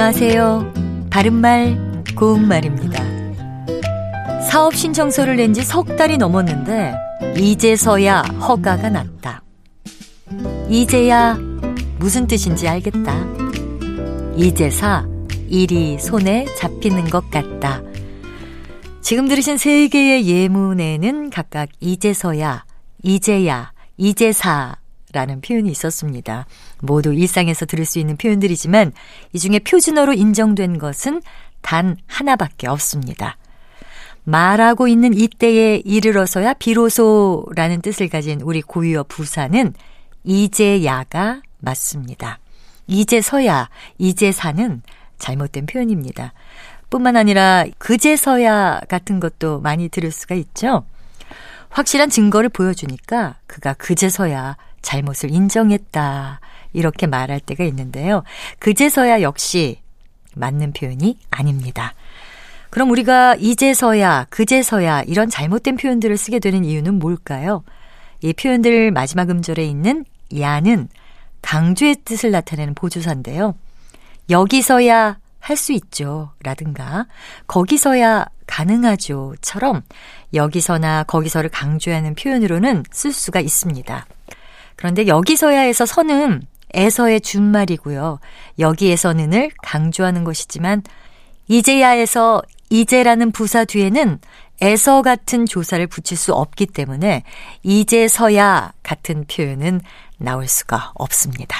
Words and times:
안녕하세요. 0.00 1.08
바른말, 1.10 2.04
고운말입니다. 2.14 3.02
사업 4.48 4.76
신청서를 4.76 5.34
낸 5.34 5.52
지 5.52 5.64
석 5.64 5.96
달이 5.96 6.18
넘었는데, 6.18 6.94
이제서야 7.36 8.20
허가가 8.40 8.90
났다. 8.90 9.42
이제야 10.68 11.36
무슨 11.98 12.28
뜻인지 12.28 12.68
알겠다. 12.68 13.12
이제사, 14.36 15.04
일이 15.48 15.98
손에 15.98 16.44
잡히는 16.56 17.06
것 17.06 17.28
같다. 17.28 17.82
지금 19.00 19.26
들으신 19.26 19.58
세 19.58 19.88
개의 19.88 20.28
예문에는 20.28 21.30
각각 21.30 21.70
이제서야, 21.80 22.64
이제야, 23.02 23.72
이제사 23.96 24.76
라는 25.12 25.40
표현이 25.40 25.70
있었습니다. 25.70 26.46
모두 26.80 27.12
일상에서 27.14 27.66
들을 27.66 27.84
수 27.84 27.98
있는 27.98 28.16
표현들이지만 28.16 28.92
이 29.32 29.38
중에 29.38 29.58
표준어로 29.60 30.12
인정된 30.12 30.78
것은 30.78 31.22
단 31.62 31.96
하나밖에 32.06 32.66
없습니다. 32.66 33.36
말하고 34.24 34.88
있는 34.88 35.14
이때에 35.14 35.82
이르러서야 35.84 36.54
비로소 36.54 37.46
라는 37.54 37.80
뜻을 37.80 38.08
가진 38.08 38.42
우리 38.42 38.60
고유어 38.60 39.04
부사는 39.08 39.72
이제야가 40.24 41.40
맞습니다. 41.58 42.38
이제서야, 42.86 43.68
이제사는 43.98 44.82
잘못된 45.18 45.66
표현입니다. 45.66 46.32
뿐만 46.90 47.16
아니라 47.16 47.64
그제서야 47.78 48.80
같은 48.88 49.20
것도 49.20 49.60
많이 49.60 49.88
들을 49.88 50.10
수가 50.10 50.34
있죠. 50.34 50.84
확실한 51.70 52.08
증거를 52.08 52.48
보여주니까 52.48 53.36
그가 53.46 53.74
그제서야 53.74 54.56
잘못을 54.82 55.30
인정했다. 55.30 56.40
이렇게 56.72 57.06
말할 57.06 57.40
때가 57.40 57.64
있는데요. 57.64 58.22
그제서야 58.58 59.22
역시 59.22 59.80
맞는 60.34 60.72
표현이 60.72 61.18
아닙니다. 61.30 61.94
그럼 62.70 62.90
우리가 62.90 63.34
이제서야, 63.36 64.26
그제서야 64.28 65.02
이런 65.02 65.30
잘못된 65.30 65.76
표현들을 65.76 66.16
쓰게 66.16 66.38
되는 66.38 66.64
이유는 66.64 66.98
뭘까요? 66.98 67.64
이 68.20 68.32
표현들 68.32 68.90
마지막 68.90 69.30
음절에 69.30 69.64
있는 69.64 70.04
야는 70.38 70.88
강조의 71.40 71.96
뜻을 72.04 72.30
나타내는 72.30 72.74
보조사인데요. 72.74 73.54
여기서야 74.28 75.18
할 75.40 75.56
수 75.56 75.72
있죠. 75.72 76.32
라든가, 76.42 77.06
거기서야 77.46 78.26
가능하죠. 78.46 79.34
처럼 79.40 79.82
여기서나 80.34 81.04
거기서를 81.04 81.48
강조하는 81.48 82.14
표현으로는 82.14 82.84
쓸 82.90 83.12
수가 83.12 83.40
있습니다. 83.40 84.06
그런데 84.78 85.08
여기서야에서 85.08 85.86
서는 85.86 86.42
에서의 86.72 87.20
준말이고요. 87.20 88.20
여기에서는을 88.58 89.50
강조하는 89.62 90.22
것이지만 90.22 90.82
이제야에서 91.48 92.42
이제라는 92.70 93.32
부사 93.32 93.64
뒤에는 93.64 94.20
에서 94.60 95.02
같은 95.02 95.46
조사를 95.46 95.86
붙일 95.88 96.16
수 96.16 96.32
없기 96.32 96.66
때문에 96.66 97.24
이제서야 97.62 98.72
같은 98.82 99.24
표현은 99.24 99.80
나올 100.18 100.46
수가 100.46 100.92
없습니다. 100.94 101.56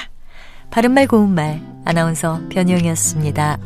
바른말 0.71 1.07
고운말 1.07 1.61
아나운서 1.85 2.39
변희영이었습니다. 2.49 3.57